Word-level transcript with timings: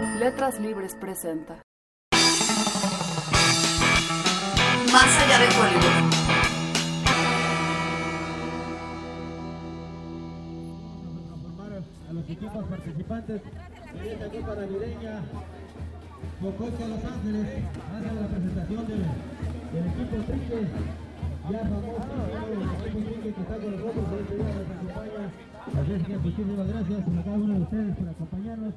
Letras 0.00 0.60
Libres 0.60 0.94
presenta. 0.94 1.60
Más 4.92 5.22
allá 5.22 5.38
de 5.40 5.46
Hollywood. 5.46 6.14
a 12.08 12.12
los 12.12 12.30
equipos 12.30 12.64
participantes 12.68 13.42
de 13.42 14.12
esta 14.12 14.28
Copa 14.28 14.54
Navideña. 14.54 15.20
Mococha 16.40 16.86
Los 16.86 17.04
Ángeles 17.04 17.46
hace 17.92 18.14
la 18.14 18.28
presentación 18.28 18.86
del, 18.86 19.02
del 19.02 19.86
equipo 19.88 20.16
Trique, 20.26 20.68
ya 21.50 21.58
famoso, 21.58 22.06
el 22.46 22.62
equipo 22.62 22.98
Trique 23.10 23.34
que 23.34 23.40
está 23.40 23.56
con 23.56 23.70
nosotros, 23.76 24.04
este 24.20 24.34
día 24.36 24.44
nos 24.44 24.70
acompaña. 24.70 25.24
Así 25.80 25.92
es 25.92 26.02
que 26.06 26.16
muchísimas 26.18 26.68
gracias 26.68 27.00
a 27.00 27.24
cada 27.24 27.36
uno 27.36 27.54
de 27.54 27.60
ustedes 27.62 27.96
por 27.96 28.08
acompañarnos 28.08 28.74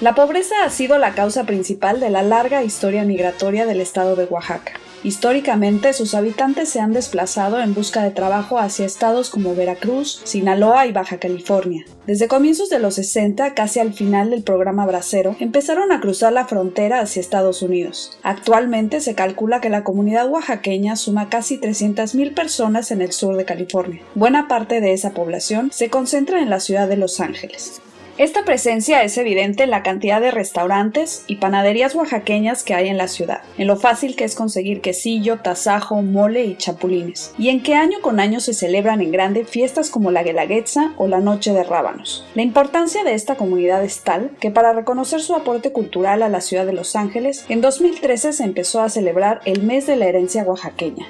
La 0.00 0.16
pobreza 0.16 0.64
ha 0.64 0.70
sido 0.70 0.98
la 0.98 1.14
causa 1.14 1.44
principal 1.44 2.00
de 2.00 2.10
la 2.10 2.22
larga 2.22 2.64
historia 2.64 3.04
migratoria 3.04 3.66
del 3.66 3.80
estado 3.80 4.16
de 4.16 4.24
Oaxaca. 4.24 4.81
Históricamente, 5.04 5.92
sus 5.92 6.14
habitantes 6.14 6.68
se 6.68 6.80
han 6.80 6.92
desplazado 6.92 7.60
en 7.60 7.74
busca 7.74 8.02
de 8.02 8.10
trabajo 8.10 8.58
hacia 8.58 8.86
estados 8.86 9.30
como 9.30 9.54
Veracruz, 9.54 10.20
Sinaloa 10.24 10.86
y 10.86 10.92
Baja 10.92 11.18
California. 11.18 11.84
Desde 12.06 12.28
comienzos 12.28 12.70
de 12.70 12.78
los 12.78 12.94
60, 12.94 13.54
casi 13.54 13.80
al 13.80 13.92
final 13.92 14.30
del 14.30 14.42
programa 14.42 14.86
Bracero, 14.86 15.36
empezaron 15.40 15.92
a 15.92 16.00
cruzar 16.00 16.32
la 16.32 16.46
frontera 16.46 17.00
hacia 17.00 17.20
Estados 17.20 17.62
Unidos. 17.62 18.18
Actualmente 18.22 19.00
se 19.00 19.14
calcula 19.14 19.60
que 19.60 19.70
la 19.70 19.84
comunidad 19.84 20.28
oaxaqueña 20.28 20.96
suma 20.96 21.28
casi 21.28 21.58
300.000 21.58 22.34
personas 22.34 22.90
en 22.90 23.02
el 23.02 23.12
sur 23.12 23.36
de 23.36 23.44
California. 23.44 24.02
Buena 24.14 24.48
parte 24.48 24.80
de 24.80 24.92
esa 24.92 25.10
población 25.10 25.70
se 25.72 25.90
concentra 25.90 26.40
en 26.40 26.50
la 26.50 26.60
ciudad 26.60 26.88
de 26.88 26.96
Los 26.96 27.20
Ángeles. 27.20 27.80
Esta 28.18 28.44
presencia 28.44 29.02
es 29.02 29.16
evidente 29.16 29.62
en 29.62 29.70
la 29.70 29.82
cantidad 29.82 30.20
de 30.20 30.30
restaurantes 30.30 31.24
y 31.28 31.36
panaderías 31.36 31.94
oaxaqueñas 31.94 32.62
que 32.62 32.74
hay 32.74 32.88
en 32.88 32.98
la 32.98 33.08
ciudad, 33.08 33.40
en 33.56 33.66
lo 33.66 33.76
fácil 33.76 34.16
que 34.16 34.24
es 34.24 34.34
conseguir 34.34 34.82
quesillo, 34.82 35.38
tasajo, 35.38 36.02
mole 36.02 36.44
y 36.44 36.56
chapulines, 36.56 37.32
y 37.38 37.48
en 37.48 37.62
que 37.62 37.74
año 37.74 38.02
con 38.02 38.20
año 38.20 38.40
se 38.40 38.52
celebran 38.52 39.00
en 39.00 39.12
grande 39.12 39.46
fiestas 39.46 39.88
como 39.88 40.10
la 40.10 40.22
Guelaguetza 40.22 40.92
o 40.98 41.08
la 41.08 41.20
Noche 41.20 41.54
de 41.54 41.64
Rábanos. 41.64 42.26
La 42.34 42.42
importancia 42.42 43.02
de 43.02 43.14
esta 43.14 43.36
comunidad 43.36 43.82
es 43.82 44.02
tal 44.02 44.32
que 44.40 44.50
para 44.50 44.74
reconocer 44.74 45.22
su 45.22 45.34
aporte 45.34 45.72
cultural 45.72 46.22
a 46.22 46.28
la 46.28 46.42
ciudad 46.42 46.66
de 46.66 46.74
Los 46.74 46.96
Ángeles, 46.96 47.46
en 47.48 47.62
2013 47.62 48.34
se 48.34 48.44
empezó 48.44 48.82
a 48.82 48.90
celebrar 48.90 49.40
el 49.46 49.62
mes 49.62 49.86
de 49.86 49.96
la 49.96 50.06
herencia 50.06 50.42
oaxaqueña, 50.42 51.06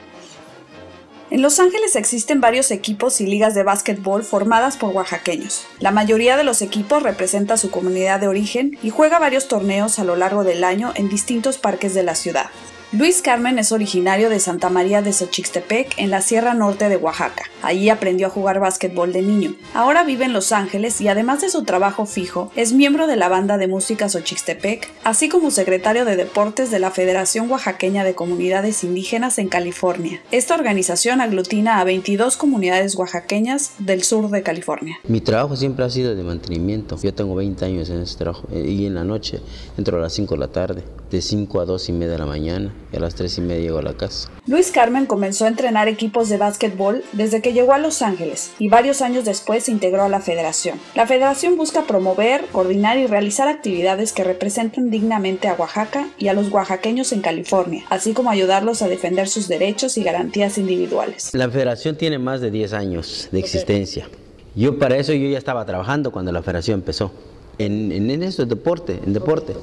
en 1.33 1.41
Los 1.41 1.59
Ángeles 1.61 1.97
existen 1.97 2.43
varios 2.43 2.71
equipos 2.71 3.23
y 3.23 3.27
ligas 3.27 3.55
de 3.55 3.63
básquetbol 3.63 4.23
formadas 4.23 4.77
por 4.77 4.95
oaxaqueños. 4.95 5.65
La 5.81 5.91
mayoría 5.91 6.37
de 6.37 6.45
los 6.45 6.61
equipos 6.61 7.03
representa 7.03 7.57
su 7.57 7.71
comunidad 7.71 8.21
de 8.21 8.29
origen 8.29 8.77
y 8.83 8.91
juega 8.91 9.19
varios 9.19 9.49
torneos 9.49 9.99
a 9.99 10.05
lo 10.05 10.15
largo 10.15 10.45
del 10.45 10.63
año 10.63 10.93
en 10.95 11.09
distintos 11.09 11.57
parques 11.57 11.95
de 11.95 12.03
la 12.03 12.17
ciudad. 12.17 12.51
Luis 12.95 13.23
Carmen 13.23 13.59
es 13.59 13.73
originario 13.73 14.29
de 14.29 14.39
Santa 14.39 14.69
María 14.69 15.01
de 15.01 15.15
Xochixtepec, 15.15 15.95
en 15.97 16.11
la 16.11 16.21
Sierra 16.21 16.53
Norte 16.53 16.91
de 16.91 16.99
Oaxaca. 16.99 17.45
Allí 17.63 17.89
aprendió 17.89 18.27
a 18.27 18.31
jugar 18.31 18.61
básquetbol 18.61 19.15
de 19.15 19.23
niño. 19.23 19.55
Ahora 19.73 20.05
vive 20.05 20.27
en 20.27 20.35
Los 20.35 20.53
Ángeles 20.53 21.01
y 21.01 21.09
además 21.09 21.41
de 21.41 21.49
su 21.49 21.65
trabajo 21.65 22.05
fijo, 22.05 22.53
es 22.55 22.75
miembro 22.75 23.07
de 23.07 23.17
la 23.17 23.31
banda 23.31 23.57
de 23.57 23.67
música 23.67 24.11
Xochixtepec, 24.11 24.91
así 25.05 25.31
como 25.31 25.51
secretario 25.51 26.05
de 26.05 26.17
deportes 26.17 26.71
de 26.71 26.81
la 26.81 26.91
Federación 26.91 27.51
Oaxaqueña 27.51 28.05
de 28.05 28.15
Comunidades 28.15 28.85
Indígenas 28.85 29.39
en 29.39 29.49
California. 29.49 30.21
Esta 30.31 30.55
organización 30.55 31.23
aglutina 31.23 31.81
a 31.81 31.85
22 31.85 32.37
comunidades 32.37 32.95
oaxaqueñas 32.97 33.73
del 33.79 34.03
sur 34.03 34.29
de 34.29 34.43
California. 34.43 34.99
Mi 35.09 35.23
trabajo 35.23 35.57
siempre 35.57 35.87
ha 35.87 35.89
sido 35.89 36.15
de 36.15 36.23
mantenimiento. 36.23 36.99
Yo 37.03 37.15
tengo 37.15 37.35
20 37.37 37.65
años 37.65 37.89
en 37.89 38.03
ese 38.03 38.19
trabajo 38.19 38.47
eh, 38.53 38.69
y 38.69 38.85
en 38.85 38.97
la 38.97 39.05
noche 39.05 39.41
entro 39.79 39.97
a 39.97 40.01
las 40.03 40.13
5 40.13 40.35
de 40.35 40.41
la 40.41 40.49
tarde, 40.49 40.85
de 41.13 41.23
5 41.23 41.61
a 41.61 41.65
2 41.67 41.91
y 41.91 41.93
media 41.93 42.13
de 42.13 42.19
la 42.19 42.27
mañana 42.27 42.75
y 42.91 42.97
a 42.97 43.01
las 43.01 43.15
3 43.15 43.39
y 43.39 43.41
media 43.43 43.63
llego 43.63 43.79
a 43.79 43.83
la 43.83 43.95
casa. 43.95 44.31
Luis 44.47 44.73
Carmen 44.73 45.07
comenzó 45.07 45.45
a 45.45 45.49
entrenar 45.49 45.87
equipos 45.87 46.29
de 46.29 46.39
básquetbol 46.39 47.05
desde 47.13 47.43
que 47.43 47.53
llegó 47.53 47.75
a 47.75 47.79
Los 47.79 48.03
Ángeles 48.03 48.53
y 48.59 48.69
varios 48.69 49.03
años 49.03 49.25
después 49.25 49.65
se 49.65 49.71
integró 49.71 50.03
a 50.03 50.09
la 50.09 50.21
federación. 50.21 50.81
La 50.95 51.07
federación 51.07 51.57
busca 51.57 51.87
promover, 51.87 52.47
coordinar 52.51 52.97
y 52.99 53.07
realizar 53.07 53.47
actividades 53.47 54.13
que 54.13 54.25
representen 54.25 54.91
dignamente 54.91 55.49
a 55.49 55.55
Oaxaca 55.55 56.09
y 56.19 56.29
a 56.29 56.33
los 56.33 56.51
oaxaqueños 56.51 57.13
en 57.13 57.21
California, 57.21 57.85
así 57.91 58.15
como 58.15 58.31
ayudarlos 58.31 58.83
a 58.83 58.89
defender 58.89 59.29
sus 59.29 59.49
derechos 59.49 59.99
y 59.99 60.03
garantías 60.03 60.57
individuales. 60.59 61.31
La 61.35 61.51
federación 61.51 61.97
tiene 61.97 62.19
más 62.19 62.41
de 62.41 62.51
10 62.51 62.73
años 62.73 63.29
de 63.31 63.39
existencia. 63.39 64.09
Yo 64.55 64.79
para 64.79 64.97
eso 64.97 65.13
yo 65.13 65.29
ya 65.29 65.39
estaba 65.39 65.65
trabajando 65.67 66.11
cuando 66.11 66.33
la 66.33 66.43
federación 66.43 66.81
empezó. 66.81 67.13
En, 67.59 67.93
en, 67.93 68.11
en 68.11 68.23
eso, 68.23 68.45
deporte, 68.47 68.99
en 69.05 69.13
deporte. 69.13 69.55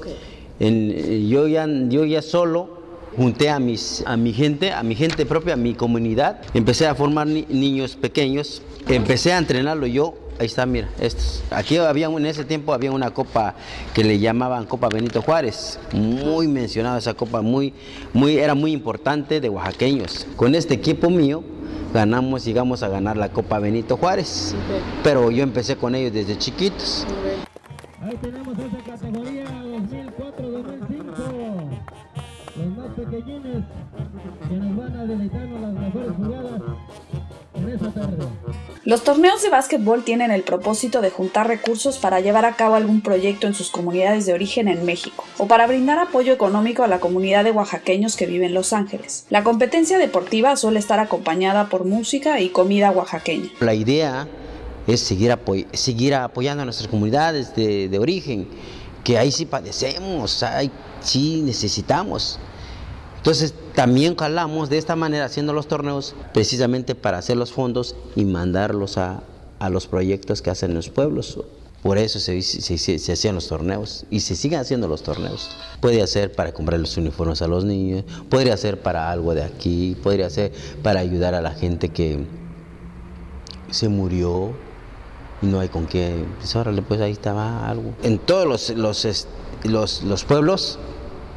En, 0.59 1.27
yo, 1.29 1.47
ya, 1.47 1.67
yo 1.67 2.05
ya 2.05 2.21
solo 2.21 2.79
junté 3.15 3.49
a, 3.49 3.59
mis, 3.59 4.03
a 4.05 4.17
mi 4.17 4.33
gente, 4.33 4.71
a 4.71 4.83
mi 4.83 4.95
gente 4.95 5.25
propia, 5.25 5.53
a 5.53 5.57
mi 5.57 5.73
comunidad. 5.73 6.41
Empecé 6.53 6.87
a 6.87 6.95
formar 6.95 7.27
ni, 7.27 7.45
niños 7.49 7.95
pequeños. 7.95 8.61
Empecé 8.87 9.33
a 9.33 9.37
entrenarlo 9.37 9.87
yo. 9.87 10.15
Ahí 10.39 10.45
está, 10.45 10.65
mira, 10.65 10.87
estos. 11.01 11.43
Aquí 11.51 11.77
había 11.77 12.07
en 12.07 12.25
ese 12.25 12.45
tiempo 12.45 12.73
había 12.73 12.91
una 12.91 13.11
copa 13.11 13.55
que 13.93 14.05
le 14.05 14.19
llamaban 14.19 14.65
Copa 14.65 14.87
Benito 14.87 15.21
Juárez, 15.21 15.77
muy 15.91 16.47
mencionada 16.47 16.97
esa 16.97 17.13
copa, 17.13 17.41
muy, 17.41 17.73
muy, 18.13 18.37
era 18.37 18.55
muy 18.55 18.71
importante 18.71 19.41
de 19.41 19.49
oaxaqueños. 19.49 20.25
Con 20.37 20.55
este 20.55 20.75
equipo 20.75 21.09
mío 21.09 21.43
ganamos, 21.93 22.45
llegamos 22.45 22.83
a 22.83 22.87
ganar 22.87 23.17
la 23.17 23.29
Copa 23.33 23.59
Benito 23.59 23.97
Juárez, 23.97 24.55
pero 25.03 25.29
yo 25.29 25.43
empecé 25.43 25.75
con 25.75 25.93
ellos 25.93 26.13
desde 26.13 26.37
chiquitos. 26.37 27.05
Ahí 28.01 28.15
tenemos 28.21 28.57
esa 28.57 28.77
categoría 28.85 29.43
que 34.47 34.55
nos 34.55 34.75
van 34.75 34.99
a 34.99 35.05
deleitarnos 35.05 35.61
las 35.61 35.73
mejores 35.73 36.11
jugadas 36.15 36.61
en 37.55 37.69
esa 37.69 37.91
tarde. 37.91 38.17
Los 38.85 39.03
torneos 39.03 39.43
de 39.43 39.49
básquetbol 39.49 40.03
tienen 40.03 40.31
el 40.31 40.41
propósito 40.43 41.01
de 41.01 41.11
juntar 41.11 41.47
recursos 41.47 41.99
para 41.99 42.19
llevar 42.21 42.45
a 42.45 42.55
cabo 42.55 42.75
algún 42.75 43.01
proyecto 43.01 43.45
en 43.45 43.53
sus 43.53 43.69
comunidades 43.69 44.25
de 44.25 44.33
origen 44.33 44.67
en 44.67 44.85
México 44.85 45.23
o 45.37 45.47
para 45.47 45.67
brindar 45.67 45.99
apoyo 45.99 46.33
económico 46.33 46.83
a 46.83 46.87
la 46.87 46.99
comunidad 46.99 47.43
de 47.43 47.51
oaxaqueños 47.51 48.15
que 48.15 48.25
vive 48.25 48.47
en 48.47 48.53
Los 48.53 48.73
Ángeles. 48.73 49.25
La 49.29 49.43
competencia 49.43 49.97
deportiva 49.97 50.55
suele 50.55 50.79
estar 50.79 50.99
acompañada 50.99 51.69
por 51.69 51.85
música 51.85 52.39
y 52.39 52.49
comida 52.49 52.91
oaxaqueña. 52.91 53.49
La 53.59 53.75
idea 53.75 54.27
es 54.87 55.01
seguir, 55.01 55.31
apoy 55.31 55.67
seguir 55.73 56.15
apoyando 56.15 56.63
a 56.63 56.65
nuestras 56.65 56.87
comunidades 56.87 57.55
de, 57.55 57.89
de, 57.89 57.99
origen, 57.99 58.47
que 59.03 59.17
ahí 59.17 59.31
sí 59.31 59.45
padecemos, 59.45 60.41
ahí 60.41 60.71
sí 61.01 61.41
necesitamos. 61.43 62.39
Entonces 63.29 63.53
también 63.75 64.15
jalamos 64.15 64.71
de 64.71 64.79
esta 64.79 64.95
manera 64.95 65.25
haciendo 65.25 65.53
los 65.53 65.67
torneos 65.67 66.15
precisamente 66.33 66.95
para 66.95 67.19
hacer 67.19 67.37
los 67.37 67.51
fondos 67.51 67.95
y 68.15 68.25
mandarlos 68.25 68.97
a, 68.97 69.21
a 69.59 69.69
los 69.69 69.85
proyectos 69.85 70.41
que 70.41 70.49
hacen 70.49 70.73
los 70.73 70.89
pueblos. 70.89 71.39
Por 71.83 71.99
eso 71.99 72.19
se, 72.19 72.41
se, 72.41 72.77
se, 72.79 73.13
hacían 73.13 73.35
los 73.35 73.47
torneos 73.47 74.07
y 74.09 74.21
se 74.21 74.35
siguen 74.35 74.59
haciendo 74.59 74.87
los 74.87 75.03
torneos. 75.03 75.51
Puede 75.79 76.07
ser 76.07 76.31
para 76.31 76.53
comprar 76.55 76.79
los 76.79 76.97
uniformes 76.97 77.43
a 77.43 77.47
los 77.47 77.65
niños, 77.65 78.03
podría 78.31 78.57
ser 78.57 78.81
para 78.81 79.11
algo 79.11 79.35
de 79.35 79.43
aquí, 79.43 79.95
podría 80.01 80.31
ser 80.31 80.51
para 80.81 80.99
ayudar 80.99 81.35
a 81.35 81.41
la 81.41 81.51
gente 81.51 81.89
que 81.89 82.25
se 83.69 83.89
murió 83.89 84.53
y 85.43 85.45
no 85.45 85.59
hay 85.59 85.69
con 85.69 85.85
qué. 85.85 86.25
Pues 86.39 86.55
órale, 86.55 86.81
pues 86.81 86.99
ahí 86.99 87.11
estaba 87.11 87.69
algo. 87.69 87.93
En 88.01 88.17
todos 88.17 88.47
los, 88.47 88.69
los, 88.71 89.27
los, 89.65 90.01
los 90.01 90.23
pueblos, 90.23 90.79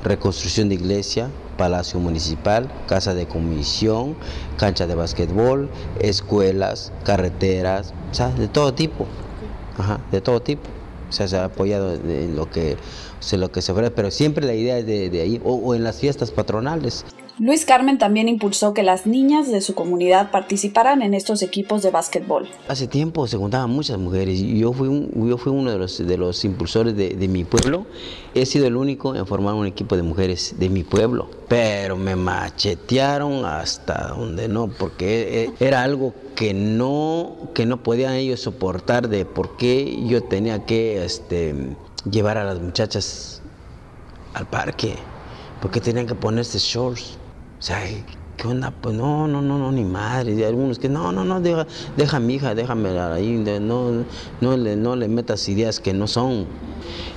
reconstrucción 0.03 0.71
de 0.71 0.77
iglesia, 0.77 1.29
palacio 1.57 2.01
municipal, 2.01 2.71
casa 2.87 3.15
de 3.15 3.27
comisión, 3.27 4.17
cancha 4.57 4.87
de 4.87 4.95
basquetbol, 4.95 5.69
escuelas, 6.01 6.93
carreteras, 7.05 7.93
o 8.11 8.15
sea, 8.15 8.29
de 8.29 8.49
todo 8.49 8.75
tipo. 8.75 9.07
Ajá, 9.79 10.01
de 10.11 10.21
todo 10.21 10.41
tipo. 10.41 10.69
O 11.09 11.13
sea, 11.13 11.29
se 11.29 11.37
ha 11.37 11.45
apoyado 11.45 11.95
en 11.95 12.37
lo 12.37 12.51
que, 12.51 12.75
o 12.75 13.23
sea, 13.23 13.39
lo 13.39 13.53
que 13.53 13.61
se 13.61 13.73
ofrece, 13.73 13.91
pero 13.91 14.11
siempre 14.11 14.47
la 14.47 14.55
idea 14.55 14.79
es 14.79 14.87
de, 14.87 15.11
de 15.11 15.21
ahí, 15.21 15.41
o, 15.45 15.55
o 15.55 15.75
en 15.75 15.85
las 15.85 15.97
fiestas 15.97 16.31
patronales. 16.31 17.05
Luis 17.43 17.65
Carmen 17.65 17.99
también 17.99 18.29
impulsó 18.29 18.73
que 18.73 18.85
las 18.85 19.05
niñas 19.05 19.51
de 19.51 19.61
su 19.63 19.75
comunidad 19.75 20.31
participaran 20.31 21.03
en 21.03 21.13
estos 21.13 21.43
equipos 21.43 21.83
de 21.83 21.91
básquetbol. 21.91 22.49
Hace 22.69 22.87
tiempo 22.87 23.27
se 23.27 23.37
juntaban 23.37 23.69
muchas 23.69 23.99
mujeres 23.99 24.39
yo 24.41 24.73
fui, 24.73 25.09
yo 25.13 25.37
fui 25.39 25.51
uno 25.51 25.73
de 25.73 26.17
los, 26.17 26.45
impulsores 26.45 26.97
de, 26.97 27.27
mi 27.27 27.43
pueblo. 27.43 27.85
He 28.33 28.47
sido 28.47 28.69
el 28.69 28.77
único 28.77 29.17
en 29.17 29.27
formar 29.27 29.55
un 29.55 29.67
equipo 29.67 29.97
de 29.97 30.05
mujeres 30.05 30.55
de 30.61 30.69
mi 30.69 30.85
pueblo, 30.85 31.29
pero 31.49 31.97
me 31.97 32.15
machetearon 32.15 33.45
hasta 33.45 34.15
donde 34.17 34.47
no, 34.47 34.69
porque 34.69 35.51
era 35.59 35.83
algo 35.83 36.15
que 36.37 36.55
no, 36.55 37.51
que 37.55 37.67
no 37.67 37.83
podían 37.83 38.15
ellos 38.15 38.39
soportar 38.39 39.09
de 39.09 39.25
por 39.25 39.57
qué 39.57 40.07
yo 40.07 40.23
tenía 40.23 40.65
que 40.65 41.05
este, 41.05 41.75
llevar 42.09 42.39
a 42.39 42.45
las 42.45 42.61
muchachas 42.61 43.43
al 44.33 44.47
parque, 44.49 44.95
porque 45.61 45.81
tenían 45.81 46.07
que 46.07 46.15
ponerse 46.15 46.61
shorts. 46.61 47.19
O 47.63 47.65
sea, 47.65 47.81
¿qué 48.37 48.49
onda? 48.49 48.73
Pues 48.73 48.97
no, 48.97 49.29
no, 49.29 49.41
no, 49.41 49.57
no, 49.57 49.71
ni 49.71 49.85
madre. 49.85 50.35
Y 50.35 50.43
algunos 50.43 50.81
que 50.81 50.89
no, 50.89 51.13
no, 51.13 51.25
no, 51.25 51.41
deja, 51.41 51.65
deja 51.97 52.19
mi 52.19 52.35
hija, 52.35 52.57
déjame 52.57 52.89
ahí, 52.99 53.41
no, 53.61 54.05
no, 54.41 54.57
le, 54.57 54.75
no 54.75 54.97
le 54.97 55.07
metas 55.07 55.49
ideas 55.49 55.79
que 55.79 55.93
no 55.93 56.09
son. 56.09 56.47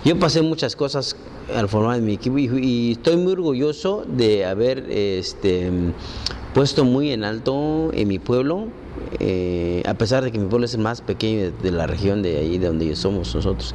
Yo 0.04 0.20
pasé 0.20 0.44
muchas 0.44 0.76
cosas 0.76 1.16
al 1.52 1.68
formar 1.68 2.00
mi 2.02 2.14
equipo 2.14 2.38
y, 2.38 2.92
estoy 2.92 3.18
muy 3.18 3.34
orgulloso 3.34 4.06
de 4.08 4.46
haber 4.46 4.86
este, 4.92 5.72
puesto 6.54 6.86
muy 6.86 7.10
en 7.10 7.24
alto 7.24 7.90
en 7.92 8.08
mi 8.08 8.20
pueblo, 8.20 8.68
eh, 9.20 9.82
a 9.88 9.96
pesar 9.96 10.24
de 10.24 10.32
que 10.32 10.38
mi 10.38 10.48
pueblo 10.48 10.66
es 10.66 10.76
el 10.76 10.82
más 10.82 11.02
pequeño 11.02 11.54
de, 11.60 11.72
la 11.72 11.88
región 11.88 12.22
de 12.22 12.38
ahí, 12.38 12.60
de 12.60 12.68
donde 12.68 12.96
somos 12.96 13.34
nosotros. 13.34 13.74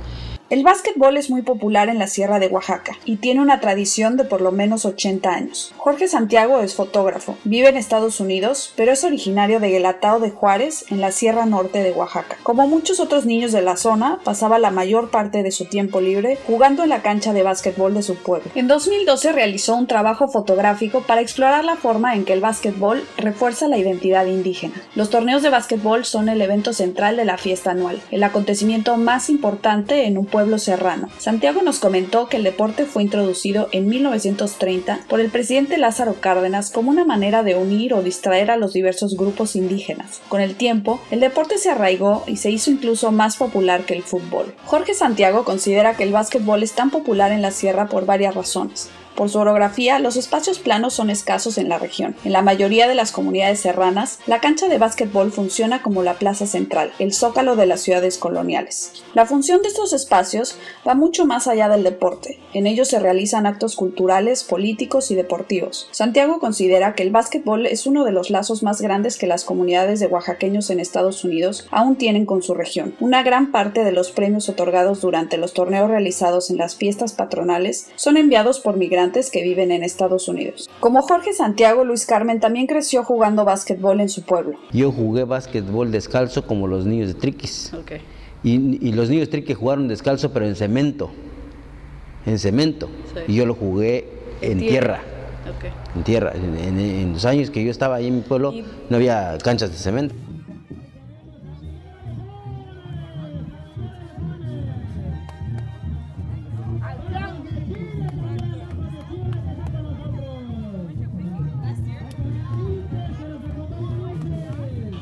El 0.50 0.64
básquetbol 0.64 1.16
es 1.16 1.30
muy 1.30 1.42
popular 1.42 1.88
en 1.88 2.00
la 2.00 2.08
Sierra 2.08 2.40
de 2.40 2.48
Oaxaca 2.48 2.98
y 3.04 3.18
tiene 3.18 3.40
una 3.40 3.60
tradición 3.60 4.16
de 4.16 4.24
por 4.24 4.40
lo 4.40 4.50
menos 4.50 4.84
80 4.84 5.30
años. 5.30 5.72
Jorge 5.76 6.08
Santiago 6.08 6.60
es 6.60 6.74
fotógrafo, 6.74 7.36
vive 7.44 7.68
en 7.68 7.76
Estados 7.76 8.18
Unidos, 8.18 8.72
pero 8.74 8.90
es 8.90 9.04
originario 9.04 9.60
de 9.60 9.70
Guelatao 9.70 10.18
de 10.18 10.32
Juárez, 10.32 10.86
en 10.90 11.00
la 11.00 11.12
Sierra 11.12 11.46
Norte 11.46 11.84
de 11.84 11.92
Oaxaca. 11.92 12.36
Como 12.42 12.66
muchos 12.66 12.98
otros 12.98 13.26
niños 13.26 13.52
de 13.52 13.62
la 13.62 13.76
zona, 13.76 14.18
pasaba 14.24 14.58
la 14.58 14.72
mayor 14.72 15.10
parte 15.12 15.44
de 15.44 15.52
su 15.52 15.66
tiempo 15.66 16.00
libre 16.00 16.36
jugando 16.48 16.82
en 16.82 16.88
la 16.88 17.00
cancha 17.00 17.32
de 17.32 17.44
básquetbol 17.44 17.94
de 17.94 18.02
su 18.02 18.16
pueblo. 18.16 18.50
En 18.56 18.66
2012 18.66 19.30
realizó 19.30 19.76
un 19.76 19.86
trabajo 19.86 20.26
fotográfico 20.26 21.02
para 21.02 21.20
explorar 21.20 21.64
la 21.64 21.76
forma 21.76 22.16
en 22.16 22.24
que 22.24 22.32
el 22.32 22.40
básquetbol 22.40 23.04
refuerza 23.16 23.68
la 23.68 23.78
identidad 23.78 24.26
indígena. 24.26 24.74
Los 24.96 25.10
torneos 25.10 25.44
de 25.44 25.50
básquetbol 25.50 26.04
son 26.04 26.28
el 26.28 26.42
evento 26.42 26.72
central 26.72 27.16
de 27.16 27.24
la 27.24 27.38
fiesta 27.38 27.70
anual, 27.70 28.02
el 28.10 28.24
acontecimiento 28.24 28.96
más 28.96 29.30
importante 29.30 30.06
en 30.06 30.18
un 30.18 30.26
pueblo 30.26 30.39
pueblo 30.40 30.58
serrano. 30.58 31.10
Santiago 31.18 31.60
nos 31.60 31.80
comentó 31.80 32.30
que 32.30 32.38
el 32.38 32.44
deporte 32.44 32.86
fue 32.86 33.02
introducido 33.02 33.68
en 33.72 33.90
1930 33.90 35.00
por 35.06 35.20
el 35.20 35.28
presidente 35.28 35.76
Lázaro 35.76 36.14
Cárdenas 36.18 36.70
como 36.70 36.90
una 36.90 37.04
manera 37.04 37.42
de 37.42 37.56
unir 37.56 37.92
o 37.92 38.02
distraer 38.02 38.50
a 38.50 38.56
los 38.56 38.72
diversos 38.72 39.18
grupos 39.18 39.54
indígenas. 39.54 40.22
Con 40.30 40.40
el 40.40 40.54
tiempo, 40.54 40.98
el 41.10 41.20
deporte 41.20 41.58
se 41.58 41.68
arraigó 41.68 42.24
y 42.26 42.38
se 42.38 42.50
hizo 42.50 42.70
incluso 42.70 43.12
más 43.12 43.36
popular 43.36 43.84
que 43.84 43.92
el 43.92 44.02
fútbol. 44.02 44.54
Jorge 44.64 44.94
Santiago 44.94 45.44
considera 45.44 45.94
que 45.94 46.04
el 46.04 46.12
básquetbol 46.12 46.62
es 46.62 46.72
tan 46.72 46.88
popular 46.88 47.32
en 47.32 47.42
la 47.42 47.50
sierra 47.50 47.90
por 47.90 48.06
varias 48.06 48.34
razones. 48.34 48.88
Por 49.14 49.28
su 49.28 49.38
orografía, 49.38 49.98
los 49.98 50.16
espacios 50.16 50.58
planos 50.58 50.94
son 50.94 51.10
escasos 51.10 51.58
en 51.58 51.68
la 51.68 51.78
región. 51.78 52.16
En 52.24 52.32
la 52.32 52.42
mayoría 52.42 52.88
de 52.88 52.94
las 52.94 53.12
comunidades 53.12 53.60
serranas, 53.60 54.18
la 54.26 54.40
cancha 54.40 54.68
de 54.68 54.78
básquetbol 54.78 55.32
funciona 55.32 55.82
como 55.82 56.02
la 56.02 56.14
plaza 56.14 56.46
central, 56.46 56.92
el 56.98 57.12
zócalo 57.12 57.56
de 57.56 57.66
las 57.66 57.82
ciudades 57.82 58.16
coloniales. 58.16 58.92
La 59.12 59.26
función 59.26 59.60
de 59.62 59.68
estos 59.68 59.92
espacios 59.92 60.56
va 60.86 60.94
mucho 60.94 61.26
más 61.26 61.48
allá 61.48 61.68
del 61.68 61.82
deporte. 61.82 62.38
En 62.54 62.66
ellos 62.66 62.88
se 62.88 62.98
realizan 62.98 63.46
actos 63.46 63.76
culturales, 63.76 64.44
políticos 64.44 65.10
y 65.10 65.14
deportivos. 65.16 65.88
Santiago 65.90 66.38
considera 66.38 66.94
que 66.94 67.02
el 67.02 67.10
básquetbol 67.10 67.66
es 67.66 67.86
uno 67.86 68.04
de 68.04 68.12
los 68.12 68.30
lazos 68.30 68.62
más 68.62 68.80
grandes 68.80 69.18
que 69.18 69.26
las 69.26 69.44
comunidades 69.44 70.00
de 70.00 70.06
oaxaqueños 70.06 70.70
en 70.70 70.80
Estados 70.80 71.24
Unidos 71.24 71.66
aún 71.70 71.96
tienen 71.96 72.26
con 72.26 72.42
su 72.42 72.54
región. 72.54 72.94
Una 73.00 73.22
gran 73.22 73.52
parte 73.52 73.84
de 73.84 73.92
los 73.92 74.12
premios 74.12 74.48
otorgados 74.48 75.00
durante 75.00 75.36
los 75.36 75.52
torneos 75.52 75.90
realizados 75.90 76.50
en 76.50 76.56
las 76.56 76.76
fiestas 76.76 77.12
patronales 77.12 77.88
son 77.96 78.16
enviados 78.16 78.60
por 78.60 78.76
migrantes 78.76 78.99
que 79.32 79.42
viven 79.42 79.70
en 79.70 79.82
Estados 79.82 80.28
Unidos. 80.28 80.68
Como 80.80 81.00
Jorge 81.02 81.32
Santiago, 81.32 81.84
Luis 81.84 82.04
Carmen 82.04 82.38
también 82.38 82.66
creció 82.66 83.02
jugando 83.02 83.44
básquetbol 83.44 84.00
en 84.00 84.08
su 84.08 84.22
pueblo. 84.22 84.58
Yo 84.72 84.92
jugué 84.92 85.24
básquetbol 85.24 85.90
descalzo 85.90 86.46
como 86.46 86.66
los 86.66 86.84
niños 86.84 87.08
de 87.08 87.14
Triquis. 87.14 87.72
Y, 88.42 88.92
los 88.92 89.08
niños 89.08 89.26
de 89.26 89.30
Triquis 89.30 89.56
jugaron 89.56 89.88
descalzo 89.88 90.32
pero 90.32 90.46
en 90.46 90.54
cemento. 90.54 91.10
En 92.26 92.38
cemento. 92.38 92.90
Y 93.26 93.36
yo 93.36 93.46
lo 93.46 93.54
jugué 93.54 94.06
en, 94.42 94.58
tierra. 94.58 95.00
En 95.96 96.02
tierra. 96.04 96.32
En, 96.34 97.12
los 97.14 97.24
años 97.24 97.50
que 97.50 97.64
yo 97.64 97.70
estaba 97.70 97.96
ahí 97.96 98.08
en 98.08 98.16
mi 98.16 98.22
pueblo 98.22 98.52
no 98.90 98.96
había 98.96 99.38
canchas 99.42 99.70
de 99.70 99.78
cemento. 99.78 100.14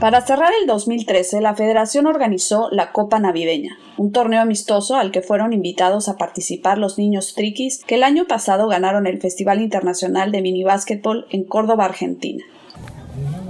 Para 0.01 0.21
cerrar 0.21 0.53
el 0.61 0.69
2013, 0.69 1.41
la 1.41 1.57
federación 1.57 2.07
organizó 2.07 2.69
la 2.71 2.93
Copa 2.93 3.19
Navideña, 3.19 3.79
un 3.97 4.13
torneo 4.13 4.41
amistoso 4.41 4.95
al 4.95 5.11
que 5.11 5.23
fueron 5.23 5.53
invitados 5.53 6.09
a 6.09 6.17
participar 6.17 6.79
los 6.79 6.99
niños 6.99 7.35
triquis 7.35 7.83
que 7.85 7.97
el 7.97 8.05
año 8.05 8.25
pasado 8.29 8.69
ganaron 8.69 9.09
el 9.09 9.21
Festival 9.21 9.61
Internacional 9.61 10.31
de 10.31 10.41
Mini 10.41 10.63
Básquetbol 10.63 11.27
en 11.31 11.43
Córdoba, 11.43 11.87
Argentina. 11.87 12.45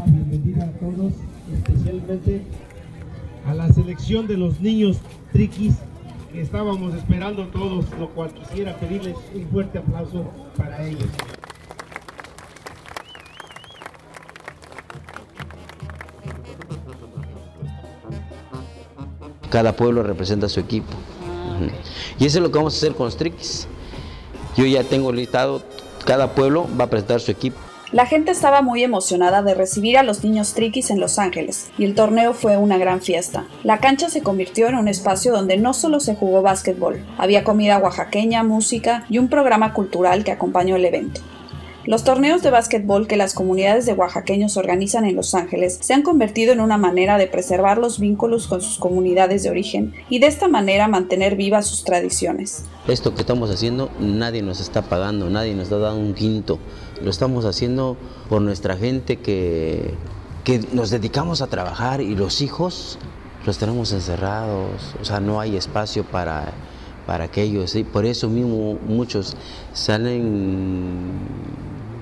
bienvenida 0.06 0.64
a 0.64 0.70
todos, 0.78 1.12
especialmente 1.52 2.40
a 3.46 3.52
la 3.52 3.68
selección 3.70 4.26
de 4.26 4.38
los 4.38 4.58
niños 4.58 4.96
triquis 5.32 5.74
que 6.32 6.40
estábamos 6.40 6.94
esperando 6.94 7.46
todos, 7.48 7.84
lo 7.98 8.08
cual 8.14 8.32
quisiera 8.32 8.74
pedirles 8.76 9.16
un 9.34 9.46
fuerte 9.48 9.80
aplauso 9.80 10.24
para 10.56 10.82
ellos. 10.86 11.10
Cada 19.58 19.72
pueblo 19.72 20.05
representa 20.05 20.49
su 20.49 20.60
equipo. 20.60 20.93
Y 22.20 22.26
eso 22.26 22.38
es 22.38 22.43
lo 22.44 22.52
que 22.52 22.58
vamos 22.58 22.75
a 22.75 22.76
hacer 22.76 22.94
con 22.94 23.06
los 23.06 23.16
triquis. 23.16 23.66
Yo 24.56 24.64
ya 24.66 24.84
tengo 24.84 25.10
listado, 25.10 25.62
cada 26.05 26.32
pueblo 26.32 26.69
va 26.81 26.84
a 26.84 26.90
presentar 26.90 27.20
su 27.20 27.32
equipo. 27.32 27.58
La 27.90 28.06
gente 28.06 28.31
estaba 28.31 28.62
muy 28.62 28.84
emocionada 28.84 29.43
de 29.43 29.55
recibir 29.55 29.99
a 29.99 30.05
los 30.05 30.22
niños 30.22 30.55
triquis 30.55 30.90
en 30.90 31.00
Los 31.00 31.19
Ángeles, 31.19 31.72
y 31.76 31.87
el 31.87 31.96
torneo 31.96 32.34
fue 32.34 32.56
una 32.56 32.78
gran 32.78 33.00
fiesta. 33.00 33.46
La 33.64 33.78
cancha 33.78 34.08
se 34.08 34.22
convirtió 34.22 34.69
en 34.69 34.76
un 34.76 34.87
espacio 34.87 35.32
donde 35.32 35.56
no 35.56 35.75
solo 35.75 35.99
se 35.99 36.14
jugó 36.14 36.40
básquetbol, 36.40 37.04
había 37.19 37.43
comida 37.43 37.78
oaxaqueña, 37.78 38.44
música 38.44 39.06
y 39.08 39.19
un 39.19 39.28
programa 39.28 39.72
cultural 39.72 40.22
que 40.22 40.31
acompañó 40.31 40.76
el 40.76 40.84
evento. 40.84 41.20
Los 41.88 42.05
torneos 42.05 42.43
de 42.43 42.50
básquetbol 42.50 43.06
que 43.06 43.17
las 43.17 43.32
comunidades 43.32 43.87
de 43.87 43.94
oaxaqueños 43.94 44.58
organizan 44.58 45.06
en 45.06 45.17
Los 45.17 45.35
Ángeles 45.35 45.79
se 45.81 45.94
han 45.94 46.02
convertido 46.02 46.52
en 46.52 46.61
una 46.61 46.76
manera 46.76 47.17
de 47.17 47.29
preservar 47.29 47.79
los 47.79 47.99
vínculos 47.99 48.46
con 48.46 48.61
sus 48.61 48.76
comunidades 48.76 49.43
de 49.43 49.49
origen 49.49 49.94
y 50.11 50.19
de 50.19 50.26
esta 50.26 50.49
manera 50.49 50.87
mantener 50.87 51.35
vivas 51.35 51.67
sus 51.67 51.85
tradiciones. 51.85 52.67
Esto 52.88 53.14
que 53.14 53.23
estamos 53.23 53.50
haciendo 53.50 53.90
nadie 54.00 54.43
nos 54.43 54.61
está 54.61 54.82
pagando, 54.82 55.31
nadie 55.31 55.55
nos 55.55 55.62
está 55.62 55.79
dando 55.79 56.02
un 56.02 56.12
quinto. 56.12 56.58
Lo 57.02 57.08
estamos 57.08 57.46
haciendo 57.46 57.96
por 58.29 58.43
nuestra 58.43 58.76
gente 58.76 59.17
que, 59.17 59.94
que 60.44 60.61
nos 60.75 60.90
dedicamos 60.90 61.40
a 61.40 61.47
trabajar 61.47 62.02
y 62.02 62.14
los 62.14 62.42
hijos 62.42 62.99
los 63.47 63.57
tenemos 63.57 63.95
encerrados, 63.95 64.95
o 65.00 65.07
sea, 65.07 65.21
no 65.21 65.40
hay 65.40 65.57
espacio 65.57 66.04
para 66.04 66.52
para 67.07 67.25
aquellos, 67.25 67.75
y 67.75 67.85
por 67.85 68.04
eso 68.04 68.28
mismo 68.28 68.78
muchos 68.87 69.35
salen 69.73 71.09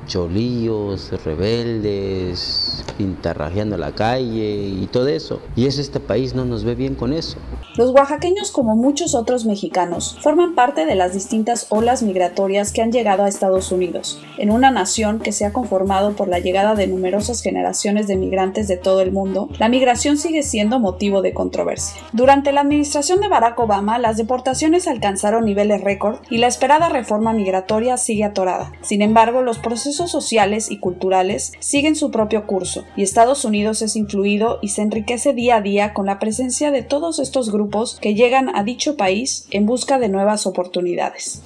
cholillos, 0.06 1.12
rebeldes, 1.24 2.84
pintarrajeando 2.96 3.76
la 3.76 3.92
calle 3.92 4.68
y 4.68 4.86
todo 4.86 5.08
eso. 5.08 5.40
Y 5.54 5.66
es 5.66 5.78
este 5.78 6.00
país 6.00 6.34
no 6.34 6.44
nos 6.44 6.64
ve 6.64 6.74
bien 6.74 6.94
con 6.94 7.12
eso. 7.12 7.38
Los 7.76 7.90
oaxaqueños, 7.90 8.52
como 8.52 8.74
muchos 8.74 9.14
otros 9.14 9.44
mexicanos, 9.44 10.16
forman 10.22 10.54
parte 10.54 10.86
de 10.86 10.94
las 10.94 11.12
distintas 11.12 11.66
olas 11.68 12.02
migratorias 12.02 12.72
que 12.72 12.80
han 12.80 12.90
llegado 12.90 13.22
a 13.22 13.28
Estados 13.28 13.70
Unidos, 13.70 14.18
en 14.38 14.50
una 14.50 14.70
nación 14.70 15.20
que 15.20 15.30
se 15.30 15.44
ha 15.44 15.52
conformado 15.52 16.16
por 16.16 16.26
la 16.26 16.38
llegada 16.38 16.74
de 16.74 16.86
numerosas 16.86 17.42
generaciones 17.42 18.06
de 18.06 18.16
migrantes 18.16 18.66
de 18.66 18.78
todo 18.78 19.02
el 19.02 19.12
mundo, 19.12 19.50
la 19.58 19.68
migración 19.68 20.16
sigue 20.16 20.42
siendo 20.42 20.80
motivo 20.80 21.20
de 21.20 21.34
controversia. 21.34 22.00
Durante 22.14 22.50
la 22.50 22.62
administración 22.62 23.20
de 23.20 23.28
Barack 23.28 23.60
Obama, 23.60 23.98
las 23.98 24.16
deportaciones 24.16 24.88
alcanzaron 24.88 25.44
niveles 25.44 25.82
récord 25.82 26.20
y 26.30 26.38
la 26.38 26.46
esperada 26.46 26.88
reforma 26.88 27.34
migratoria 27.34 27.98
sigue 27.98 28.24
atorada. 28.24 28.72
Sin 28.80 29.02
embargo, 29.02 29.42
los 29.42 29.58
procesos 29.58 30.10
sociales 30.10 30.70
y 30.70 30.78
culturales 30.78 31.52
siguen 31.58 31.94
su 31.94 32.10
propio 32.10 32.46
curso, 32.46 32.84
y 32.96 33.02
Estados 33.02 33.44
Unidos 33.44 33.82
es 33.82 33.96
influido 33.96 34.60
y 34.62 34.68
se 34.68 34.80
enriquece 34.80 35.34
día 35.34 35.56
a 35.56 35.60
día 35.60 35.92
con 35.92 36.06
la 36.06 36.18
presencia 36.18 36.70
de 36.70 36.80
todos 36.80 37.18
estos 37.18 37.50
grupos 37.66 37.98
que 38.00 38.14
llegan 38.14 38.54
a 38.54 38.62
dicho 38.62 38.96
país 38.96 39.48
en 39.50 39.66
busca 39.66 39.98
de 39.98 40.08
nuevas 40.08 40.46
oportunidades. 40.46 41.42